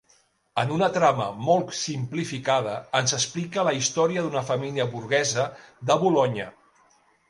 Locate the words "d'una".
4.29-4.45